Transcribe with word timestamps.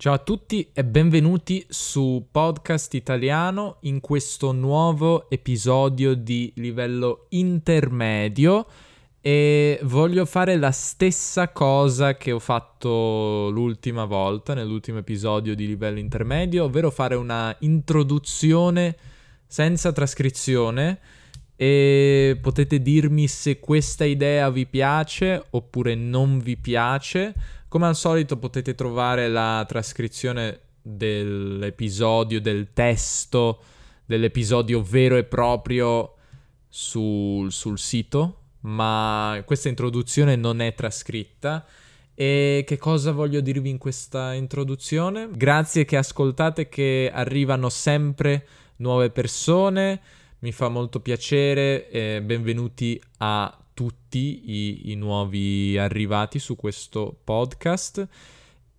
Ciao 0.00 0.12
a 0.12 0.18
tutti 0.18 0.70
e 0.72 0.84
benvenuti 0.84 1.66
su 1.68 2.28
Podcast 2.30 2.94
Italiano 2.94 3.78
in 3.80 3.98
questo 4.00 4.52
nuovo 4.52 5.28
episodio 5.28 6.14
di 6.14 6.52
livello 6.54 7.26
intermedio 7.30 8.64
e 9.20 9.80
voglio 9.82 10.24
fare 10.24 10.56
la 10.56 10.70
stessa 10.70 11.48
cosa 11.48 12.16
che 12.16 12.30
ho 12.30 12.38
fatto 12.38 13.50
l'ultima 13.50 14.04
volta 14.04 14.54
nell'ultimo 14.54 14.98
episodio 14.98 15.56
di 15.56 15.66
livello 15.66 15.98
intermedio, 15.98 16.62
ovvero 16.62 16.92
fare 16.92 17.16
una 17.16 17.52
introduzione 17.58 18.96
senza 19.48 19.90
trascrizione 19.90 21.00
e 21.60 22.38
potete 22.40 22.80
dirmi 22.80 23.26
se 23.26 23.58
questa 23.58 24.04
idea 24.04 24.48
vi 24.48 24.64
piace 24.64 25.44
oppure 25.50 25.96
non 25.96 26.38
vi 26.38 26.56
piace. 26.56 27.34
Come 27.66 27.86
al 27.88 27.96
solito 27.96 28.36
potete 28.36 28.76
trovare 28.76 29.26
la 29.26 29.64
trascrizione 29.66 30.60
dell'episodio, 30.80 32.40
del 32.40 32.68
testo 32.72 33.60
dell'episodio 34.06 34.82
vero 34.82 35.16
e 35.16 35.24
proprio 35.24 36.14
sul, 36.68 37.50
sul 37.50 37.76
sito, 37.76 38.42
ma 38.60 39.42
questa 39.44 39.68
introduzione 39.68 40.36
non 40.36 40.60
è 40.60 40.74
trascritta. 40.74 41.66
E 42.14 42.62
che 42.64 42.76
cosa 42.76 43.10
voglio 43.10 43.40
dirvi 43.40 43.68
in 43.68 43.78
questa 43.78 44.32
introduzione? 44.32 45.28
Grazie 45.32 45.84
che 45.84 45.96
ascoltate 45.96 46.68
che 46.68 47.10
arrivano 47.12 47.68
sempre 47.68 48.46
nuove 48.76 49.10
persone 49.10 50.00
mi 50.40 50.52
fa 50.52 50.68
molto 50.68 51.00
piacere, 51.00 51.88
eh, 51.90 52.22
benvenuti 52.22 53.00
a 53.18 53.56
tutti 53.74 54.50
i, 54.50 54.90
i, 54.92 54.94
nuovi 54.94 55.76
arrivati 55.76 56.38
su 56.38 56.54
questo 56.54 57.18
podcast 57.24 58.06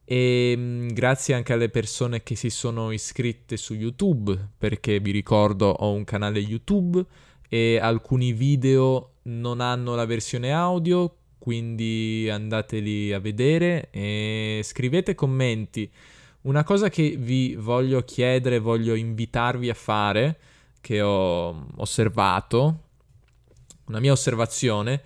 e 0.05 0.55
mh, 0.55 0.61
mm, 0.61 0.87
grazie 0.89 1.33
anche 1.33 1.51
alle 1.51 1.67
persone 1.69 2.23
che 2.23 2.35
si 2.35 2.49
sono 2.49 2.91
iscritte 2.91 3.57
su 3.57 3.73
YouTube 3.73 4.37
perché 4.57 4.99
vi 4.99 5.11
ricordo 5.11 5.67
ho 5.67 5.91
un 5.91 6.05
canale 6.05 6.39
YouTube 6.39 7.03
e 7.49 7.77
alcuni 7.81 8.31
video 8.31 9.15
non 9.23 9.59
hanno 9.59 9.95
la 9.95 10.05
versione 10.05 10.53
audio 10.53 11.13
quindi 11.37 12.29
andateli 12.31 13.11
a 13.11 13.19
vedere 13.19 13.89
e 13.91 14.61
scrivete 14.63 15.13
commenti. 15.13 15.89
Una 16.41 16.63
cosa 16.63 16.89
che 16.89 17.17
vi 17.17 17.55
voglio 17.55 18.01
chiedere, 18.03 18.59
voglio 18.59 18.93
invitarvi 18.95 19.69
a 19.69 19.73
fare 19.73 20.39
che 20.89 21.01
ho 21.01 21.67
osservato, 21.75 22.79
una 23.89 23.99
mia 23.99 24.11
osservazione, 24.11 25.03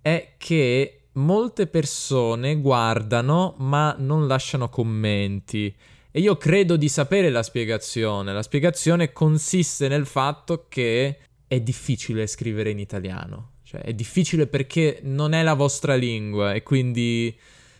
è 0.00 0.34
che 0.36 1.06
molte 1.14 1.66
persone 1.66 2.60
guardano 2.60 3.56
ma 3.58 3.96
non 3.98 4.28
lasciano 4.28 4.68
commenti. 4.68 5.74
E 6.12 6.20
io 6.20 6.36
credo 6.36 6.76
di 6.76 6.88
sapere 6.88 7.30
la 7.30 7.42
spiegazione. 7.42 8.32
La 8.32 8.44
spiegazione 8.44 9.12
consiste 9.12 9.88
nel 9.88 10.06
fatto 10.06 10.66
che 10.68 11.18
è 11.48 11.58
difficile 11.58 12.28
scrivere 12.28 12.70
in 12.70 12.78
italiano. 12.78 13.54
Cioè, 13.64 13.80
è 13.80 13.94
difficile 13.94 14.46
perché 14.46 15.00
non 15.02 15.32
è 15.32 15.42
la 15.42 15.54
vostra 15.54 15.96
lingua 15.96 16.54
e 16.54 16.62
quindi 16.62 17.36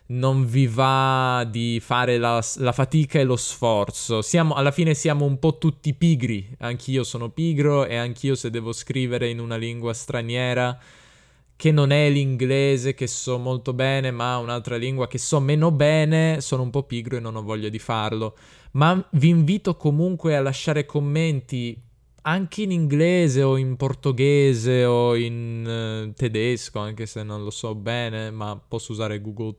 non 0.08 0.46
vi 0.46 0.66
va 0.66 1.46
di 1.50 1.80
fare 1.80 2.18
la, 2.18 2.42
la, 2.56 2.72
fatica 2.72 3.18
e 3.18 3.24
lo 3.24 3.36
sforzo. 3.36 4.22
Siamo, 4.22 4.54
alla 4.54 4.70
fine 4.70 4.94
siamo 4.94 5.24
un 5.24 5.38
po' 5.38 5.58
tutti 5.58 5.94
pigri. 5.94 6.54
Anch'io 6.58 7.02
sono 7.02 7.30
pigro 7.30 7.86
e 7.86 7.96
anch'io 7.96 8.34
se 8.34 8.50
devo 8.50 8.72
scrivere 8.72 9.28
in 9.28 9.40
una 9.40 9.56
lingua 9.56 9.92
straniera 9.92 10.78
che 11.56 11.72
non 11.72 11.90
è 11.90 12.10
l'inglese 12.10 12.94
che 12.94 13.06
so 13.06 13.38
molto 13.38 13.72
bene, 13.72 14.10
ma 14.10 14.36
un'altra 14.36 14.77
lingua 14.77 15.08
che 15.08 15.18
so 15.18 15.40
meno 15.40 15.70
bene, 15.70 16.40
sono 16.40 16.62
un 16.62 16.70
po' 16.70 16.82
pigro 16.82 17.16
e 17.16 17.20
non 17.20 17.34
ho 17.34 17.42
voglia 17.42 17.70
di 17.70 17.78
farlo. 17.78 18.36
Ma 18.72 19.04
vi 19.12 19.28
invito 19.28 19.74
comunque 19.77 20.36
a 20.36 20.42
lasciare 20.42 20.84
commenti 20.84 21.82
anche 22.22 22.62
in 22.62 22.72
inglese 22.72 23.42
o 23.42 23.56
in 23.56 23.77
portoghese 23.77 24.84
o 24.84 25.14
in 25.16 26.08
uh, 26.08 26.12
tedesco, 26.12 26.78
anche 26.78 27.06
se 27.06 27.22
non 27.22 27.42
lo 27.42 27.50
so 27.50 27.74
bene, 27.74 28.30
ma 28.30 28.61
posso 28.68 28.92
usare 28.92 29.20
Google 29.20 29.55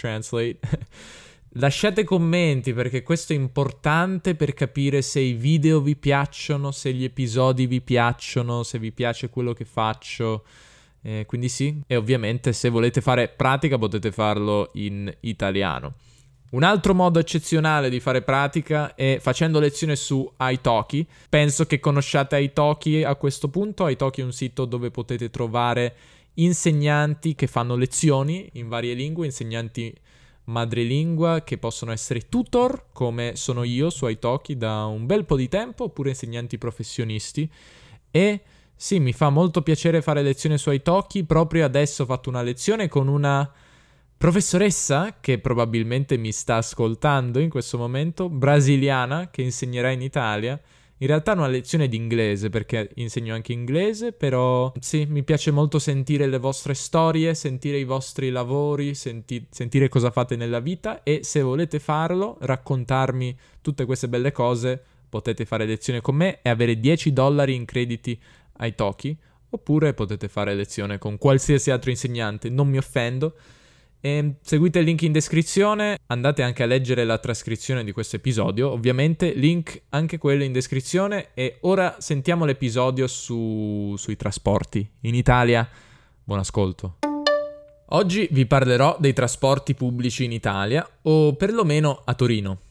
Translate. 0.00 0.58
Lasciate 1.54 2.04
commenti 2.04 2.72
perché 2.72 3.02
questo 3.02 3.34
è 3.34 3.36
importante 3.36 4.34
per 4.34 4.54
capire 4.54 5.02
se 5.02 5.20
i 5.20 5.34
video 5.34 5.80
vi 5.80 5.94
piacciono, 5.94 6.70
se 6.70 6.92
gli 6.94 7.04
episodi 7.04 7.66
vi 7.66 7.82
piacciono, 7.82 8.62
se 8.62 8.78
vi 8.78 8.92
piace 8.92 9.28
quello 9.28 9.52
che 9.52 9.66
faccio. 9.66 10.44
Eh, 11.02 11.24
quindi 11.26 11.50
sì, 11.50 11.82
e 11.86 11.96
ovviamente 11.96 12.52
se 12.52 12.70
volete 12.70 13.02
fare 13.02 13.28
pratica 13.28 13.76
potete 13.76 14.10
farlo 14.10 14.70
in 14.74 15.12
italiano. 15.20 15.94
Un 16.50 16.62
altro 16.62 16.94
modo 16.94 17.18
eccezionale 17.18 17.90
di 17.90 18.00
fare 18.00 18.22
pratica 18.22 18.94
è 18.94 19.18
facendo 19.20 19.60
lezione 19.60 19.96
su 19.96 20.28
Italki. 20.38 21.06
Penso 21.28 21.66
che 21.66 21.78
conosciate 21.78 22.40
Italki 22.40 23.04
a 23.04 23.14
questo 23.16 23.48
punto. 23.48 23.86
Italki 23.86 24.20
è 24.20 24.24
un 24.24 24.32
sito 24.32 24.64
dove 24.64 24.90
potete 24.90 25.30
trovare 25.30 25.94
insegnanti 26.44 27.34
che 27.34 27.46
fanno 27.46 27.76
lezioni 27.76 28.48
in 28.54 28.68
varie 28.68 28.94
lingue, 28.94 29.26
insegnanti 29.26 29.94
madrelingua 30.44 31.42
che 31.42 31.58
possono 31.58 31.92
essere 31.92 32.28
tutor, 32.28 32.86
come 32.92 33.36
sono 33.36 33.62
io 33.62 33.90
su 33.90 34.06
Italki 34.06 34.56
da 34.56 34.84
un 34.86 35.06
bel 35.06 35.24
po' 35.24 35.36
di 35.36 35.48
tempo, 35.48 35.84
oppure 35.84 36.10
insegnanti 36.10 36.58
professionisti. 36.58 37.50
E 38.10 38.40
sì, 38.74 38.98
mi 38.98 39.12
fa 39.12 39.30
molto 39.30 39.62
piacere 39.62 40.02
fare 40.02 40.22
lezioni 40.22 40.58
su 40.58 40.70
Italki. 40.70 41.24
Proprio 41.24 41.64
adesso 41.64 42.02
ho 42.02 42.06
fatto 42.06 42.28
una 42.28 42.42
lezione 42.42 42.88
con 42.88 43.08
una 43.08 43.50
professoressa 44.16 45.18
che 45.20 45.38
probabilmente 45.38 46.16
mi 46.16 46.32
sta 46.32 46.56
ascoltando 46.56 47.38
in 47.38 47.48
questo 47.48 47.78
momento, 47.78 48.28
brasiliana, 48.28 49.30
che 49.30 49.42
insegnerà 49.42 49.90
in 49.90 50.02
Italia 50.02 50.60
in 51.02 51.06
realtà 51.06 51.32
è 51.32 51.36
una 51.36 51.46
lezione 51.46 51.88
di 51.88 51.96
inglese 51.96 52.50
perché 52.50 52.90
insegno 52.96 53.32
anche 53.32 53.52
inglese, 53.52 54.12
però 54.12 54.70
sì, 54.80 55.06
mi 55.08 55.22
piace 55.22 55.50
molto 55.50 55.78
sentire 55.78 56.26
le 56.26 56.36
vostre 56.36 56.74
storie, 56.74 57.34
sentire 57.34 57.78
i 57.78 57.84
vostri 57.84 58.28
lavori, 58.28 58.94
senti- 58.94 59.46
sentire 59.50 59.88
cosa 59.88 60.10
fate 60.10 60.36
nella 60.36 60.60
vita 60.60 61.02
e 61.02 61.20
se 61.22 61.40
volete 61.40 61.78
farlo, 61.78 62.36
raccontarmi 62.40 63.34
tutte 63.62 63.86
queste 63.86 64.08
belle 64.08 64.30
cose, 64.30 64.82
potete 65.08 65.46
fare 65.46 65.64
lezione 65.64 66.02
con 66.02 66.16
me 66.16 66.40
e 66.42 66.50
avere 66.50 66.78
10 66.78 67.14
dollari 67.14 67.54
in 67.54 67.64
crediti 67.64 68.20
ai 68.58 68.74
Toki, 68.74 69.16
oppure 69.48 69.94
potete 69.94 70.28
fare 70.28 70.54
lezione 70.54 70.98
con 70.98 71.16
qualsiasi 71.16 71.70
altro 71.70 71.88
insegnante, 71.88 72.50
non 72.50 72.68
mi 72.68 72.76
offendo 72.76 73.34
e 74.00 74.10
ehm, 74.10 74.34
seguite 74.40 74.78
il 74.78 74.86
link 74.86 75.02
in 75.02 75.12
descrizione, 75.12 75.98
andate 76.06 76.42
anche 76.42 76.62
a 76.62 76.66
leggere 76.66 77.04
la 77.04 77.18
trascrizione 77.18 77.84
di 77.84 77.92
questo 77.92 78.16
episodio, 78.16 78.70
ovviamente 78.70 79.32
link 79.32 79.82
anche 79.90 80.18
quello 80.18 80.42
in 80.42 80.52
descrizione 80.52 81.28
e 81.34 81.58
ora 81.62 81.96
sentiamo 81.98 82.44
l'episodio 82.44 83.06
su, 83.06 83.94
sui 83.96 84.16
trasporti 84.16 84.88
in 85.00 85.14
Italia. 85.14 85.68
Buon 86.24 86.38
ascolto. 86.38 86.96
Oggi 87.92 88.28
vi 88.30 88.46
parlerò 88.46 88.96
dei 89.00 89.12
trasporti 89.12 89.74
pubblici 89.74 90.24
in 90.24 90.32
Italia, 90.32 90.88
o 91.02 91.34
perlomeno 91.34 92.02
a 92.04 92.14
Torino. 92.14 92.69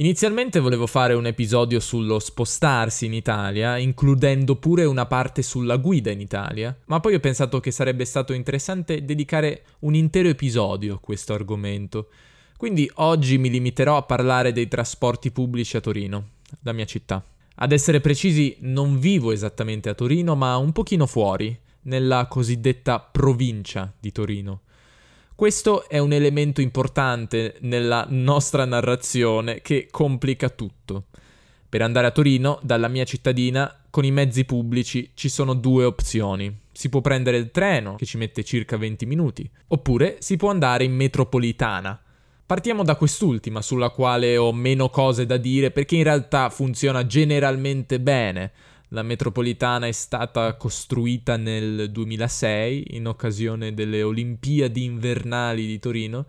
Inizialmente 0.00 0.60
volevo 0.60 0.86
fare 0.86 1.12
un 1.12 1.26
episodio 1.26 1.78
sullo 1.78 2.20
spostarsi 2.20 3.04
in 3.04 3.12
Italia, 3.12 3.76
includendo 3.76 4.56
pure 4.56 4.86
una 4.86 5.04
parte 5.04 5.42
sulla 5.42 5.76
guida 5.76 6.10
in 6.10 6.20
Italia, 6.20 6.74
ma 6.86 7.00
poi 7.00 7.16
ho 7.16 7.20
pensato 7.20 7.60
che 7.60 7.70
sarebbe 7.70 8.06
stato 8.06 8.32
interessante 8.32 9.04
dedicare 9.04 9.62
un 9.80 9.94
intero 9.94 10.28
episodio 10.28 10.94
a 10.94 11.00
questo 11.00 11.34
argomento. 11.34 12.08
Quindi 12.56 12.90
oggi 12.94 13.36
mi 13.36 13.50
limiterò 13.50 13.98
a 13.98 14.02
parlare 14.02 14.52
dei 14.52 14.68
trasporti 14.68 15.30
pubblici 15.32 15.76
a 15.76 15.82
Torino, 15.82 16.28
la 16.62 16.72
mia 16.72 16.86
città. 16.86 17.22
Ad 17.56 17.70
essere 17.70 18.00
precisi, 18.00 18.56
non 18.60 18.98
vivo 18.98 19.32
esattamente 19.32 19.90
a 19.90 19.94
Torino, 19.94 20.34
ma 20.34 20.56
un 20.56 20.72
pochino 20.72 21.04
fuori, 21.04 21.54
nella 21.82 22.26
cosiddetta 22.26 23.00
provincia 23.00 23.92
di 24.00 24.12
Torino. 24.12 24.62
Questo 25.40 25.88
è 25.88 25.96
un 25.96 26.12
elemento 26.12 26.60
importante 26.60 27.56
nella 27.60 28.04
nostra 28.10 28.66
narrazione 28.66 29.62
che 29.62 29.88
complica 29.90 30.50
tutto. 30.50 31.04
Per 31.66 31.80
andare 31.80 32.08
a 32.08 32.10
Torino, 32.10 32.58
dalla 32.62 32.88
mia 32.88 33.04
cittadina, 33.04 33.74
con 33.88 34.04
i 34.04 34.10
mezzi 34.10 34.44
pubblici 34.44 35.12
ci 35.14 35.30
sono 35.30 35.54
due 35.54 35.84
opzioni. 35.84 36.54
Si 36.70 36.90
può 36.90 37.00
prendere 37.00 37.38
il 37.38 37.50
treno, 37.52 37.94
che 37.94 38.04
ci 38.04 38.18
mette 38.18 38.44
circa 38.44 38.76
20 38.76 39.06
minuti, 39.06 39.50
oppure 39.68 40.18
si 40.20 40.36
può 40.36 40.50
andare 40.50 40.84
in 40.84 40.94
metropolitana. 40.94 41.98
Partiamo 42.44 42.84
da 42.84 42.96
quest'ultima, 42.96 43.62
sulla 43.62 43.88
quale 43.88 44.36
ho 44.36 44.52
meno 44.52 44.90
cose 44.90 45.24
da 45.24 45.38
dire 45.38 45.70
perché 45.70 45.96
in 45.96 46.02
realtà 46.02 46.50
funziona 46.50 47.06
generalmente 47.06 47.98
bene 47.98 48.52
la 48.92 49.02
metropolitana 49.02 49.86
è 49.86 49.92
stata 49.92 50.54
costruita 50.56 51.36
nel 51.36 51.90
2006 51.90 52.96
in 52.96 53.06
occasione 53.06 53.72
delle 53.72 54.02
Olimpiadi 54.02 54.84
invernali 54.84 55.66
di 55.66 55.78
Torino 55.78 56.26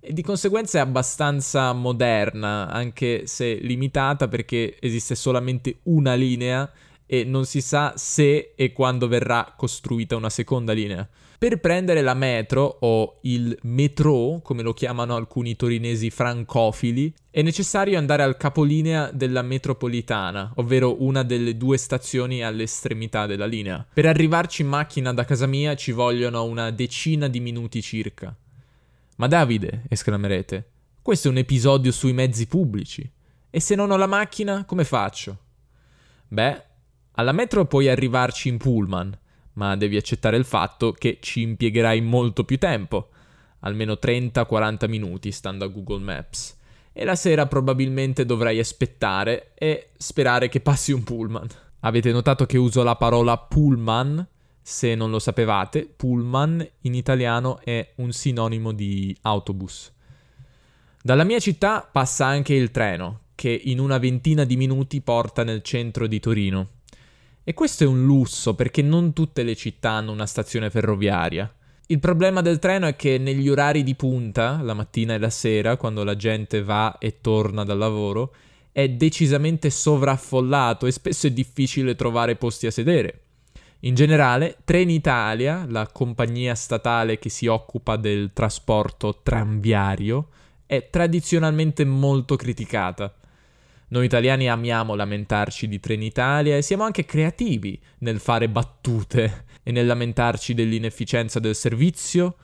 e 0.00 0.12
di 0.12 0.22
conseguenza 0.22 0.78
è 0.78 0.80
abbastanza 0.80 1.72
moderna, 1.72 2.68
anche 2.68 3.26
se 3.26 3.54
limitata 3.54 4.28
perché 4.28 4.76
esiste 4.80 5.14
solamente 5.14 5.80
una 5.84 6.14
linea 6.14 6.70
e 7.06 7.24
non 7.24 7.44
si 7.44 7.60
sa 7.60 7.92
se 7.96 8.54
e 8.56 8.72
quando 8.72 9.06
verrà 9.06 9.54
costruita 9.56 10.16
una 10.16 10.30
seconda 10.30 10.72
linea. 10.72 11.06
Per 11.40 11.58
prendere 11.58 12.02
la 12.02 12.12
metro 12.12 12.76
o 12.80 13.18
il 13.22 13.56
metro, 13.62 14.40
come 14.42 14.60
lo 14.60 14.74
chiamano 14.74 15.16
alcuni 15.16 15.56
torinesi 15.56 16.10
francofili, 16.10 17.14
è 17.30 17.40
necessario 17.40 17.96
andare 17.96 18.22
al 18.22 18.36
capolinea 18.36 19.10
della 19.10 19.40
metropolitana, 19.40 20.52
ovvero 20.56 21.02
una 21.02 21.22
delle 21.22 21.56
due 21.56 21.78
stazioni 21.78 22.44
all'estremità 22.44 23.24
della 23.24 23.46
linea. 23.46 23.86
Per 23.90 24.04
arrivarci 24.04 24.60
in 24.60 24.68
macchina 24.68 25.14
da 25.14 25.24
casa 25.24 25.46
mia 25.46 25.74
ci 25.76 25.92
vogliono 25.92 26.44
una 26.44 26.70
decina 26.70 27.26
di 27.26 27.40
minuti 27.40 27.80
circa. 27.80 28.36
Ma 29.16 29.26
Davide, 29.26 29.84
esclamerete, 29.88 30.70
questo 31.00 31.28
è 31.28 31.30
un 31.30 31.38
episodio 31.38 31.90
sui 31.90 32.12
mezzi 32.12 32.46
pubblici. 32.48 33.10
E 33.48 33.60
se 33.60 33.74
non 33.74 33.90
ho 33.90 33.96
la 33.96 34.06
macchina, 34.06 34.66
come 34.66 34.84
faccio? 34.84 35.38
Beh, 36.28 36.64
alla 37.12 37.32
metro 37.32 37.64
puoi 37.64 37.88
arrivarci 37.88 38.48
in 38.50 38.58
pullman, 38.58 39.16
ma 39.54 39.76
devi 39.76 39.96
accettare 39.96 40.36
il 40.36 40.44
fatto 40.44 40.92
che 40.92 41.18
ci 41.20 41.42
impiegherai 41.42 42.00
molto 42.00 42.44
più 42.44 42.58
tempo, 42.58 43.08
almeno 43.60 43.98
30-40 44.00 44.88
minuti 44.88 45.32
stando 45.32 45.64
a 45.64 45.68
Google 45.68 46.02
Maps, 46.02 46.56
e 46.92 47.04
la 47.04 47.14
sera 47.14 47.46
probabilmente 47.46 48.24
dovrai 48.24 48.58
aspettare 48.58 49.52
e 49.54 49.90
sperare 49.96 50.48
che 50.48 50.60
passi 50.60 50.92
un 50.92 51.04
pullman. 51.04 51.46
Avete 51.80 52.12
notato 52.12 52.46
che 52.46 52.58
uso 52.58 52.82
la 52.82 52.96
parola 52.96 53.38
pullman? 53.38 54.26
Se 54.62 54.94
non 54.94 55.10
lo 55.10 55.18
sapevate, 55.18 55.84
pullman 55.84 56.66
in 56.82 56.94
italiano 56.94 57.60
è 57.64 57.92
un 57.96 58.12
sinonimo 58.12 58.72
di 58.72 59.16
autobus. 59.22 59.92
Dalla 61.02 61.24
mia 61.24 61.38
città 61.38 61.88
passa 61.90 62.26
anche 62.26 62.54
il 62.54 62.70
treno, 62.70 63.20
che 63.34 63.48
in 63.48 63.78
una 63.78 63.96
ventina 63.96 64.44
di 64.44 64.56
minuti 64.58 65.00
porta 65.00 65.44
nel 65.44 65.62
centro 65.62 66.06
di 66.06 66.20
Torino. 66.20 66.68
E 67.42 67.54
questo 67.54 67.84
è 67.84 67.86
un 67.86 68.04
lusso 68.04 68.54
perché 68.54 68.82
non 68.82 69.12
tutte 69.12 69.42
le 69.42 69.56
città 69.56 69.92
hanno 69.92 70.12
una 70.12 70.26
stazione 70.26 70.70
ferroviaria. 70.70 71.52
Il 71.86 71.98
problema 71.98 72.42
del 72.42 72.58
treno 72.58 72.86
è 72.86 72.94
che 72.94 73.18
negli 73.18 73.48
orari 73.48 73.82
di 73.82 73.94
punta, 73.94 74.60
la 74.62 74.74
mattina 74.74 75.14
e 75.14 75.18
la 75.18 75.30
sera, 75.30 75.76
quando 75.76 76.04
la 76.04 76.14
gente 76.14 76.62
va 76.62 76.98
e 76.98 77.20
torna 77.20 77.64
dal 77.64 77.78
lavoro, 77.78 78.32
è 78.70 78.88
decisamente 78.88 79.70
sovraffollato 79.70 80.86
e 80.86 80.92
spesso 80.92 81.26
è 81.26 81.32
difficile 81.32 81.96
trovare 81.96 82.36
posti 82.36 82.66
a 82.66 82.70
sedere. 82.70 83.22
In 83.80 83.94
generale, 83.94 84.58
Trenitalia, 84.64 85.64
la 85.66 85.88
compagnia 85.88 86.54
statale 86.54 87.18
che 87.18 87.30
si 87.30 87.46
occupa 87.46 87.96
del 87.96 88.30
trasporto 88.32 89.20
tranviario, 89.22 90.28
è 90.66 90.88
tradizionalmente 90.90 91.84
molto 91.84 92.36
criticata. 92.36 93.12
Noi 93.92 94.04
italiani 94.04 94.48
amiamo 94.48 94.94
lamentarci 94.94 95.66
di 95.66 95.80
Trenitalia 95.80 96.56
e 96.56 96.62
siamo 96.62 96.84
anche 96.84 97.04
creativi 97.04 97.80
nel 97.98 98.20
fare 98.20 98.48
battute 98.48 99.46
e 99.64 99.72
nel 99.72 99.86
lamentarci 99.86 100.54
dell'inefficienza 100.54 101.40
del 101.40 101.56
servizio, 101.56 102.36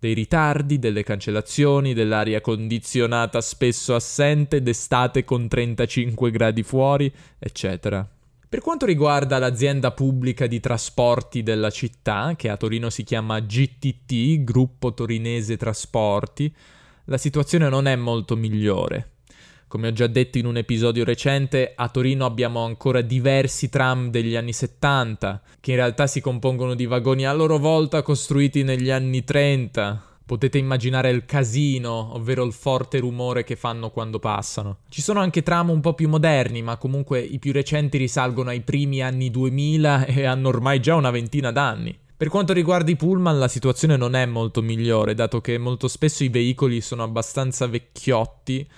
dei 0.00 0.12
ritardi, 0.12 0.80
delle 0.80 1.04
cancellazioni, 1.04 1.94
dell'aria 1.94 2.40
condizionata 2.40 3.40
spesso 3.40 3.94
assente 3.94 4.60
d'estate 4.60 5.22
con 5.22 5.46
35 5.46 6.32
gradi 6.32 6.64
fuori, 6.64 7.12
eccetera. 7.38 8.04
Per 8.48 8.60
quanto 8.60 8.84
riguarda 8.84 9.38
l'azienda 9.38 9.92
pubblica 9.92 10.48
di 10.48 10.58
trasporti 10.58 11.44
della 11.44 11.70
città, 11.70 12.34
che 12.36 12.48
a 12.48 12.56
Torino 12.56 12.90
si 12.90 13.04
chiama 13.04 13.38
GTT, 13.38 14.42
Gruppo 14.42 14.92
Torinese 14.92 15.56
Trasporti, 15.56 16.52
la 17.04 17.18
situazione 17.18 17.68
non 17.68 17.86
è 17.86 17.94
molto 17.94 18.34
migliore. 18.34 19.11
Come 19.72 19.88
ho 19.88 19.92
già 19.92 20.06
detto 20.06 20.36
in 20.36 20.44
un 20.44 20.58
episodio 20.58 21.02
recente, 21.02 21.72
a 21.74 21.88
Torino 21.88 22.26
abbiamo 22.26 22.62
ancora 22.62 23.00
diversi 23.00 23.70
tram 23.70 24.10
degli 24.10 24.36
anni 24.36 24.52
70, 24.52 25.40
che 25.60 25.70
in 25.70 25.78
realtà 25.78 26.06
si 26.06 26.20
compongono 26.20 26.74
di 26.74 26.84
vagoni 26.84 27.24
a 27.24 27.32
loro 27.32 27.56
volta 27.56 28.02
costruiti 28.02 28.64
negli 28.64 28.90
anni 28.90 29.24
30. 29.24 30.18
Potete 30.26 30.58
immaginare 30.58 31.08
il 31.08 31.24
casino, 31.24 32.10
ovvero 32.12 32.44
il 32.44 32.52
forte 32.52 32.98
rumore 32.98 33.44
che 33.44 33.56
fanno 33.56 33.88
quando 33.88 34.18
passano. 34.18 34.80
Ci 34.90 35.00
sono 35.00 35.20
anche 35.20 35.42
tram 35.42 35.70
un 35.70 35.80
po' 35.80 35.94
più 35.94 36.06
moderni, 36.06 36.60
ma 36.60 36.76
comunque 36.76 37.20
i 37.20 37.38
più 37.38 37.52
recenti 37.52 37.96
risalgono 37.96 38.50
ai 38.50 38.60
primi 38.60 39.00
anni 39.00 39.30
2000 39.30 40.04
e 40.04 40.26
hanno 40.26 40.48
ormai 40.48 40.80
già 40.80 40.96
una 40.96 41.10
ventina 41.10 41.50
d'anni. 41.50 41.98
Per 42.14 42.28
quanto 42.28 42.52
riguarda 42.52 42.90
i 42.90 42.96
pullman 42.96 43.38
la 43.38 43.48
situazione 43.48 43.96
non 43.96 44.16
è 44.16 44.26
molto 44.26 44.60
migliore, 44.60 45.14
dato 45.14 45.40
che 45.40 45.56
molto 45.56 45.88
spesso 45.88 46.24
i 46.24 46.28
veicoli 46.28 46.82
sono 46.82 47.02
abbastanza 47.02 47.66
vecchiotti 47.66 48.68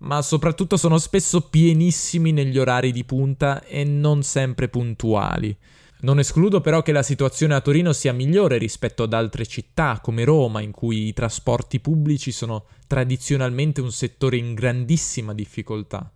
ma 0.00 0.22
soprattutto 0.22 0.76
sono 0.76 0.98
spesso 0.98 1.42
pienissimi 1.42 2.32
negli 2.32 2.58
orari 2.58 2.92
di 2.92 3.04
punta 3.04 3.62
e 3.64 3.84
non 3.84 4.22
sempre 4.22 4.68
puntuali. 4.68 5.56
Non 6.00 6.18
escludo 6.18 6.60
però 6.60 6.82
che 6.82 6.92
la 6.92 7.02
situazione 7.02 7.54
a 7.54 7.60
Torino 7.60 7.92
sia 7.92 8.12
migliore 8.12 8.58
rispetto 8.58 9.04
ad 9.04 9.14
altre 9.14 9.46
città 9.46 10.00
come 10.02 10.24
Roma, 10.24 10.60
in 10.60 10.70
cui 10.70 11.06
i 11.06 11.12
trasporti 11.14 11.80
pubblici 11.80 12.30
sono 12.30 12.66
tradizionalmente 12.86 13.80
un 13.80 13.90
settore 13.90 14.36
in 14.36 14.52
grandissima 14.52 15.32
difficoltà. 15.32 16.12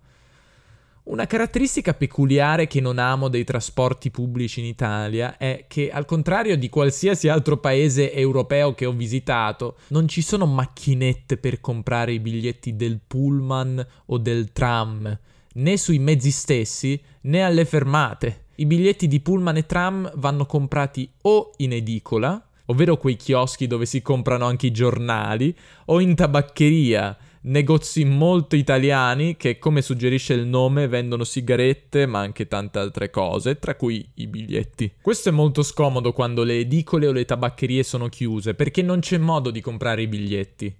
Una 1.08 1.26
caratteristica 1.26 1.94
peculiare 1.94 2.66
che 2.66 2.82
non 2.82 2.98
amo 2.98 3.28
dei 3.28 3.42
trasporti 3.42 4.10
pubblici 4.10 4.60
in 4.60 4.66
Italia 4.66 5.38
è 5.38 5.64
che, 5.66 5.90
al 5.90 6.04
contrario 6.04 6.54
di 6.58 6.68
qualsiasi 6.68 7.28
altro 7.28 7.56
paese 7.56 8.12
europeo 8.12 8.74
che 8.74 8.84
ho 8.84 8.92
visitato, 8.92 9.78
non 9.88 10.06
ci 10.06 10.20
sono 10.20 10.44
macchinette 10.44 11.38
per 11.38 11.62
comprare 11.62 12.12
i 12.12 12.20
biglietti 12.20 12.76
del 12.76 13.00
pullman 13.06 13.84
o 14.04 14.18
del 14.18 14.52
tram, 14.52 15.18
né 15.54 15.76
sui 15.78 15.98
mezzi 15.98 16.30
stessi 16.30 17.00
né 17.22 17.42
alle 17.42 17.64
fermate. 17.64 18.44
I 18.56 18.66
biglietti 18.66 19.08
di 19.08 19.20
pullman 19.20 19.56
e 19.56 19.64
tram 19.64 20.12
vanno 20.16 20.44
comprati 20.44 21.10
o 21.22 21.52
in 21.56 21.72
edicola, 21.72 22.46
ovvero 22.66 22.98
quei 22.98 23.16
chioschi 23.16 23.66
dove 23.66 23.86
si 23.86 24.02
comprano 24.02 24.44
anche 24.44 24.66
i 24.66 24.72
giornali, 24.72 25.56
o 25.86 26.00
in 26.00 26.14
tabaccheria 26.14 27.16
negozi 27.48 28.04
molto 28.04 28.56
italiani 28.56 29.36
che, 29.36 29.58
come 29.58 29.82
suggerisce 29.82 30.34
il 30.34 30.46
nome, 30.46 30.86
vendono 30.86 31.24
sigarette 31.24 32.06
ma 32.06 32.20
anche 32.20 32.46
tante 32.46 32.78
altre 32.78 33.10
cose, 33.10 33.58
tra 33.58 33.74
cui 33.74 34.08
i 34.14 34.26
biglietti. 34.26 34.94
Questo 35.00 35.28
è 35.28 35.32
molto 35.32 35.62
scomodo 35.62 36.12
quando 36.12 36.44
le 36.44 36.58
edicole 36.58 37.06
o 37.06 37.12
le 37.12 37.24
tabaccherie 37.24 37.82
sono 37.82 38.08
chiuse, 38.08 38.54
perché 38.54 38.82
non 38.82 39.00
c'è 39.00 39.18
modo 39.18 39.50
di 39.50 39.60
comprare 39.60 40.02
i 40.02 40.08
biglietti. 40.08 40.74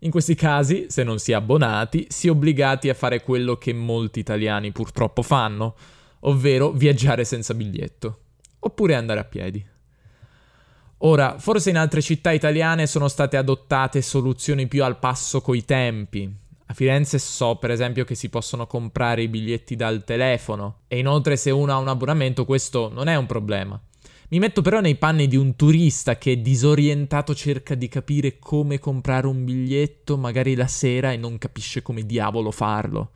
In 0.00 0.10
questi 0.10 0.34
casi, 0.34 0.86
se 0.88 1.02
non 1.02 1.18
si 1.18 1.32
è 1.32 1.34
abbonati, 1.34 2.06
si 2.10 2.26
è 2.26 2.30
obbligati 2.30 2.90
a 2.90 2.94
fare 2.94 3.22
quello 3.22 3.56
che 3.56 3.72
molti 3.72 4.18
italiani 4.18 4.70
purtroppo 4.70 5.22
fanno, 5.22 5.74
ovvero 6.20 6.70
viaggiare 6.72 7.24
senza 7.24 7.54
biglietto, 7.54 8.18
oppure 8.58 8.94
andare 8.94 9.20
a 9.20 9.24
piedi. 9.24 9.64
Ora, 10.98 11.38
forse 11.38 11.70
in 11.70 11.76
altre 11.76 12.00
città 12.00 12.30
italiane 12.30 12.86
sono 12.86 13.08
state 13.08 13.36
adottate 13.36 14.00
soluzioni 14.00 14.66
più 14.66 14.84
al 14.84 14.98
passo 14.98 15.40
coi 15.40 15.64
tempi. 15.64 16.42
A 16.66 16.72
Firenze 16.72 17.18
so 17.18 17.56
per 17.56 17.70
esempio 17.70 18.04
che 18.04 18.14
si 18.14 18.30
possono 18.30 18.66
comprare 18.66 19.22
i 19.22 19.28
biglietti 19.28 19.76
dal 19.76 20.02
telefono 20.02 20.80
e 20.88 20.98
inoltre 20.98 21.36
se 21.36 21.50
uno 21.50 21.72
ha 21.72 21.76
un 21.78 21.88
abbonamento 21.88 22.46
questo 22.46 22.90
non 22.92 23.08
è 23.08 23.16
un 23.16 23.26
problema. 23.26 23.78
Mi 24.30 24.38
metto 24.38 24.62
però 24.62 24.80
nei 24.80 24.96
panni 24.96 25.28
di 25.28 25.36
un 25.36 25.54
turista 25.56 26.16
che 26.16 26.40
disorientato 26.40 27.34
cerca 27.34 27.74
di 27.74 27.88
capire 27.88 28.38
come 28.38 28.78
comprare 28.78 29.26
un 29.26 29.44
biglietto 29.44 30.16
magari 30.16 30.54
la 30.54 30.66
sera 30.66 31.12
e 31.12 31.18
non 31.18 31.36
capisce 31.36 31.82
come 31.82 32.06
diavolo 32.06 32.50
farlo. 32.50 33.10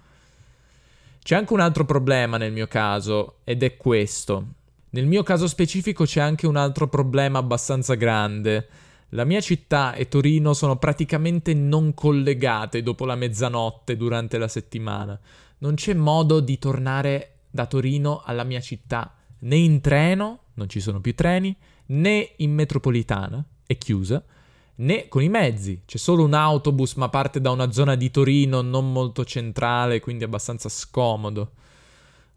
C'è 1.22 1.34
anche 1.34 1.52
un 1.54 1.60
altro 1.60 1.84
problema 1.86 2.36
nel 2.36 2.52
mio 2.52 2.66
caso 2.66 3.38
ed 3.44 3.62
è 3.62 3.76
questo. 3.76 4.46
Nel 4.90 5.06
mio 5.06 5.22
caso 5.22 5.46
specifico 5.46 6.04
c'è 6.04 6.20
anche 6.20 6.46
un 6.46 6.56
altro 6.56 6.88
problema 6.88 7.38
abbastanza 7.38 7.94
grande. 7.94 8.68
La 9.10 9.24
mia 9.24 9.40
città 9.40 9.94
e 9.94 10.08
Torino 10.08 10.54
sono 10.54 10.76
praticamente 10.76 11.54
non 11.54 11.94
collegate 11.94 12.82
dopo 12.82 13.04
la 13.04 13.14
mezzanotte 13.14 13.96
durante 13.96 14.38
la 14.38 14.48
settimana. 14.48 15.18
Non 15.58 15.74
c'è 15.74 15.94
modo 15.94 16.40
di 16.40 16.58
tornare 16.58 17.32
da 17.50 17.66
Torino 17.66 18.22
alla 18.24 18.44
mia 18.44 18.60
città 18.60 19.12
né 19.40 19.56
in 19.56 19.80
treno, 19.80 20.40
non 20.54 20.68
ci 20.68 20.80
sono 20.80 21.00
più 21.00 21.14
treni, 21.14 21.54
né 21.86 22.32
in 22.36 22.52
metropolitana, 22.52 23.44
è 23.66 23.76
chiusa, 23.76 24.22
né 24.76 25.08
con 25.08 25.22
i 25.22 25.28
mezzi. 25.28 25.82
C'è 25.84 25.98
solo 25.98 26.24
un 26.24 26.34
autobus 26.34 26.94
ma 26.94 27.08
parte 27.08 27.40
da 27.40 27.50
una 27.50 27.70
zona 27.72 27.94
di 27.94 28.10
Torino 28.10 28.62
non 28.62 28.90
molto 28.90 29.24
centrale, 29.24 30.00
quindi 30.00 30.24
abbastanza 30.24 30.68
scomodo. 30.68 31.52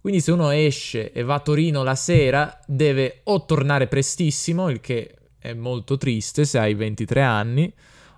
Quindi 0.02 0.20
se 0.20 0.32
uno 0.32 0.50
esce 0.50 1.12
e 1.12 1.22
va 1.22 1.36
a 1.36 1.40
Torino 1.40 1.84
la 1.84 1.94
sera, 1.94 2.60
deve 2.66 3.20
o 3.26 3.46
tornare 3.46 3.86
prestissimo, 3.86 4.70
il 4.70 4.80
che 4.80 5.14
è 5.38 5.54
molto 5.54 5.98
triste 5.98 6.44
se 6.44 6.58
hai 6.58 6.74
23 6.74 7.22
anni, 7.22 7.72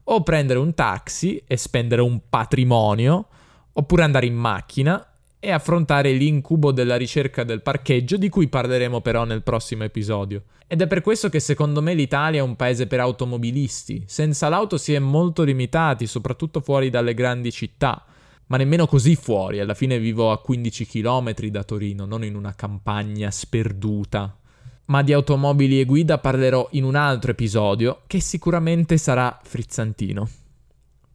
o 0.05 0.23
prendere 0.23 0.59
un 0.59 0.73
taxi 0.73 1.43
e 1.45 1.57
spendere 1.57 2.01
un 2.01 2.21
patrimonio, 2.29 3.27
oppure 3.73 4.03
andare 4.03 4.25
in 4.25 4.35
macchina 4.35 5.05
e 5.41 5.51
affrontare 5.51 6.13
l'incubo 6.13 6.71
della 6.71 6.95
ricerca 6.95 7.43
del 7.43 7.61
parcheggio 7.61 8.15
di 8.15 8.29
cui 8.29 8.47
parleremo 8.47 9.01
però 9.01 9.25
nel 9.25 9.43
prossimo 9.43 9.83
episodio. 9.83 10.43
Ed 10.67 10.81
è 10.81 10.87
per 10.87 11.01
questo 11.01 11.27
che 11.27 11.41
secondo 11.41 11.81
me 11.81 11.93
l'Italia 11.93 12.39
è 12.39 12.43
un 12.43 12.55
paese 12.55 12.87
per 12.87 13.01
automobilisti. 13.01 14.03
Senza 14.07 14.47
l'auto 14.47 14.77
si 14.77 14.93
è 14.93 14.99
molto 14.99 15.43
limitati, 15.43 16.07
soprattutto 16.07 16.61
fuori 16.61 16.89
dalle 16.89 17.13
grandi 17.13 17.51
città 17.51 18.05
ma 18.47 18.57
nemmeno 18.57 18.87
così 18.87 19.15
fuori, 19.15 19.59
alla 19.59 19.73
fine 19.73 19.99
vivo 19.99 20.31
a 20.31 20.39
15 20.39 20.85
km 20.85 21.33
da 21.33 21.63
Torino, 21.63 22.05
non 22.05 22.23
in 22.23 22.35
una 22.35 22.53
campagna 22.53 23.31
sperduta. 23.31 24.37
Ma 24.85 25.01
di 25.01 25.13
automobili 25.13 25.79
e 25.79 25.85
guida 25.85 26.17
parlerò 26.17 26.67
in 26.71 26.83
un 26.83 26.95
altro 26.95 27.31
episodio 27.31 28.01
che 28.05 28.19
sicuramente 28.19 28.97
sarà 28.97 29.39
frizzantino. 29.41 30.27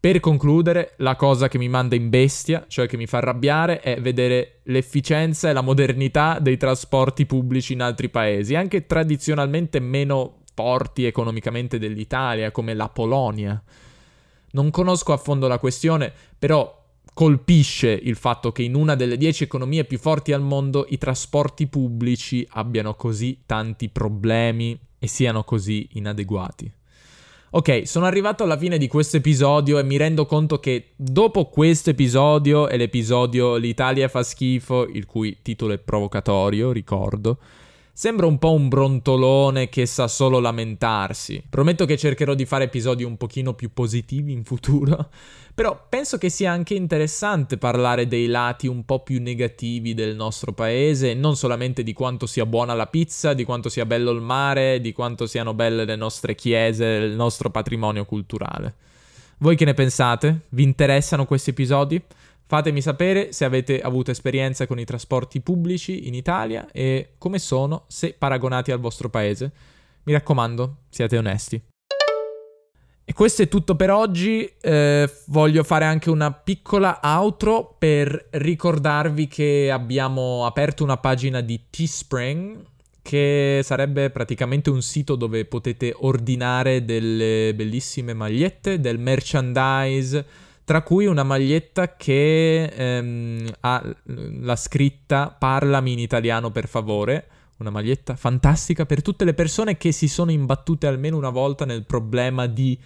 Per 0.01 0.21
concludere, 0.21 0.95
la 0.99 1.17
cosa 1.17 1.49
che 1.49 1.59
mi 1.59 1.69
manda 1.69 1.97
in 1.97 2.09
bestia, 2.09 2.65
cioè 2.69 2.87
che 2.87 2.97
mi 2.97 3.07
fa 3.07 3.19
arrabbiare, 3.19 3.81
è 3.81 4.01
vedere 4.01 4.61
l'efficienza 4.65 5.51
e 5.51 5.53
la 5.53 5.61
modernità 5.61 6.39
dei 6.41 6.57
trasporti 6.57 7.27
pubblici 7.27 7.73
in 7.73 7.83
altri 7.83 8.09
paesi, 8.09 8.55
anche 8.55 8.87
tradizionalmente 8.87 9.81
meno 9.81 10.43
forti 10.55 11.05
economicamente 11.05 11.79
dell'Italia, 11.79 12.53
come 12.53 12.75
la 12.75 12.89
Polonia. 12.89 13.61
Non 14.53 14.71
conosco 14.71 15.13
a 15.13 15.17
fondo 15.17 15.49
la 15.49 15.59
questione, 15.59 16.13
però 16.39 16.78
colpisce 17.19 17.89
il 17.91 18.15
fatto 18.15 18.53
che 18.53 18.63
in 18.63 18.77
una 18.77 18.95
delle 18.95 19.17
dieci 19.17 19.43
economie 19.43 19.83
più 19.83 19.99
forti 19.99 20.33
al 20.33 20.41
mondo 20.41 20.87
i 20.89 20.99
trasporti 20.99 21.67
pubblici 21.67 22.47
abbiano 22.51 22.95
così 22.95 23.41
tanti 23.45 23.89
problemi 23.89 24.79
e 25.01 25.09
siano 25.09 25.43
così 25.43 25.89
inadeguati. 25.95 26.73
Ok, 27.51 27.89
sono 27.89 28.07
arrivato 28.07 28.45
alla 28.45 28.57
fine 28.57 28.79
di 28.79 28.87
questo 28.87 29.17
episodio 29.17 29.81
e 29.81 29.83
mi 29.83 29.97
rendo 29.97 30.27
conto 30.27 30.61
che 30.61 30.93
dopo 30.95 31.47
questo 31.47 31.91
episodio 31.91 32.69
e 32.69 32.77
l'episodio 32.77 33.57
L'Italia 33.57 34.07
fa 34.07 34.23
schifo, 34.23 34.87
il 34.87 35.05
cui 35.05 35.39
titolo 35.43 35.73
è 35.73 35.79
provocatorio, 35.79 36.71
ricordo, 36.71 37.39
Sembra 38.01 38.27
un 38.27 38.39
po' 38.39 38.53
un 38.53 38.69
brontolone 38.69 39.69
che 39.69 39.85
sa 39.85 40.07
solo 40.07 40.39
lamentarsi. 40.39 41.43
Prometto 41.51 41.85
che 41.85 41.97
cercherò 41.97 42.35
di 42.35 42.47
fare 42.47 42.63
episodi 42.63 43.03
un 43.03 43.17
pochino 43.17 43.55
più 43.55 43.73
positivi 43.73 44.31
in 44.31 44.45
futuro, 44.45 45.11
però 45.53 45.87
penso 45.89 46.17
che 46.17 46.29
sia 46.29 46.53
anche 46.53 46.75
interessante 46.75 47.59
parlare 47.59 48.07
dei 48.07 48.29
lati 48.29 48.69
un 48.69 48.85
po' 48.85 49.03
più 49.03 49.21
negativi 49.21 49.95
del 49.95 50.15
nostro 50.15 50.53
paese, 50.53 51.15
non 51.15 51.35
solamente 51.35 51.83
di 51.83 51.93
quanto 51.93 52.27
sia 52.27 52.47
buona 52.47 52.73
la 52.75 52.87
pizza, 52.87 53.35
di 53.35 53.43
quanto 53.43 53.69
sia 53.69 53.85
bello 53.85 54.13
il 54.13 54.21
mare, 54.21 54.81
di 54.81 54.93
quanto 54.93 55.27
siano 55.27 55.53
belle 55.53 55.85
le 55.85 55.97
nostre 55.97 56.37
chiese, 56.37 56.87
il 56.87 57.17
nostro 57.17 57.51
patrimonio 57.51 58.05
culturale. 58.05 58.75
Voi 59.39 59.57
che 59.57 59.65
ne 59.65 59.75
pensate? 59.75 60.43
Vi 60.51 60.63
interessano 60.63 61.27
questi 61.27 61.51
episodi? 61.51 62.01
Fatemi 62.51 62.81
sapere 62.81 63.31
se 63.35 63.45
avete 63.45 63.79
avuto 63.79 64.11
esperienza 64.11 64.67
con 64.67 64.79
i 64.79 64.87
trasporti 64.87 65.43
pubblici 65.43 66.09
in 66.09 66.15
Italia 66.15 66.67
e 66.73 67.11
come 67.19 67.39
sono 67.39 67.85
se 67.89 68.15
paragonati 68.17 68.73
al 68.73 68.81
vostro 68.81 69.11
paese. 69.11 69.53
Mi 70.05 70.15
raccomando, 70.15 70.77
siate 70.89 71.19
onesti. 71.19 71.63
E 73.05 73.13
questo 73.13 73.43
è 73.43 73.49
tutto 73.49 73.77
per 73.77 73.91
oggi. 73.91 74.51
Eh, 74.63 75.11
voglio 75.27 75.63
fare 75.63 75.85
anche 75.85 76.09
una 76.09 76.33
piccola 76.33 77.01
outro 77.03 77.77
per 77.79 78.29
ricordarvi 78.31 79.29
che 79.29 79.71
abbiamo 79.71 80.47
aperto 80.47 80.85
una 80.85 80.97
pagina 80.97 81.43
di 81.43 81.65
Teespring 81.69 82.65
che 83.03 83.61
sarebbe 83.63 84.09
praticamente 84.09 84.71
un 84.71 84.81
sito 84.81 85.17
dove 85.17 85.45
potete 85.45 85.95
ordinare 85.95 86.87
delle 86.87 87.53
bellissime 87.55 88.15
magliette, 88.15 88.81
del 88.81 88.99
merchandise 88.99 90.47
tra 90.69 90.83
cui 90.83 91.07
una 91.07 91.23
maglietta 91.23 91.97
che 91.97 92.65
ehm, 92.65 93.51
ha 93.61 93.83
la 94.05 94.55
scritta 94.55 95.35
Parlami 95.39 95.93
in 95.93 95.99
italiano 95.99 96.51
per 96.51 96.69
favore, 96.69 97.27
una 97.57 97.71
maglietta 97.71 98.17
fantastica 98.17 98.85
per 98.85 99.01
tutte 99.01 99.25
le 99.25 99.33
persone 99.33 99.79
che 99.79 99.93
si 99.93 100.09
sono 100.09 100.31
imbattute 100.31 100.87
almeno 100.87 101.17
una 101.17 101.31
volta 101.31 101.65
nel 101.65 101.87
problema 101.87 102.47
di 102.47 102.79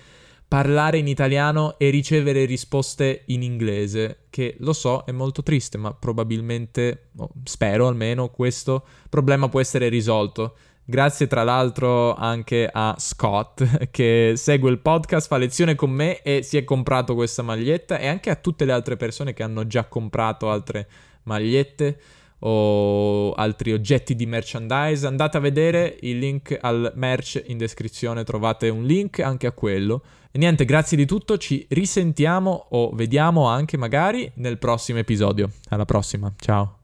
parlare 0.47 0.99
in 0.99 1.09
italiano 1.09 1.77
e 1.77 1.91
ricevere 1.91 2.45
risposte 2.45 3.23
in 3.27 3.43
inglese, 3.43 4.27
che 4.31 4.55
lo 4.61 4.75
so 4.75 5.03
è 5.05 5.11
molto 5.11 5.43
triste, 5.43 5.77
ma 5.77 5.93
probabilmente, 5.93 7.09
oh, 7.17 7.31
spero 7.43 7.89
almeno, 7.89 8.29
questo 8.29 8.87
problema 9.09 9.49
può 9.49 9.59
essere 9.59 9.89
risolto. 9.89 10.55
Grazie 10.85 11.29
tra 11.29 11.45
l'altro 11.45 12.15
anche 12.15 12.69
a 12.71 12.97
Scott 12.99 13.89
che 13.91 14.33
segue 14.37 14.71
il 14.71 14.81
podcast, 14.81 15.29
fa 15.29 15.37
lezione 15.37 15.75
con 15.77 15.91
me 15.91 16.23
e 16.23 16.43
si 16.43 16.57
è 16.57 16.65
comprato 16.65 17.15
questa 17.15 17.43
maglietta 17.43 17.99
e 17.99 18.09
anche 18.09 18.31
a 18.31 18.37
tutte 18.37 18.65
le 18.65 18.73
altre 18.73 18.97
persone 18.97 19.33
che 19.33 19.45
hanno 19.45 19.67
già 19.67 19.85
comprato 19.85 20.51
altre 20.51 20.89
magliette 21.23 21.99
o 22.45 23.33
altri 23.35 23.73
oggetti 23.73 24.15
di 24.15 24.27
merchandise. 24.27 25.07
Andate 25.07 25.37
a 25.37 25.41
vedere 25.41 25.97
il 26.01 26.19
link 26.19 26.59
al 26.61 26.93
merch 26.97 27.43
in 27.47 27.59
descrizione, 27.59 28.25
trovate 28.25 28.69
un 28.69 28.85
link 28.85 29.21
anche 29.21 29.47
a 29.47 29.53
quello. 29.53 30.03
E 30.31 30.39
niente, 30.39 30.65
grazie 30.65 30.97
di 30.97 31.07
tutto, 31.07 31.37
ci 31.39 31.65
risentiamo 31.71 32.67
o 32.71 32.91
vediamo 32.95 33.47
anche 33.47 33.77
magari 33.77 34.31
nel 34.37 34.59
prossimo 34.59 34.99
episodio. 34.99 35.51
Alla 35.69 35.85
prossima, 35.85 36.33
ciao. 36.39 36.82